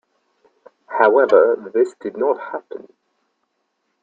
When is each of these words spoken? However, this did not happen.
However, 0.87 1.69
this 1.75 1.93
did 2.01 2.17
not 2.17 2.39
happen. 2.39 2.91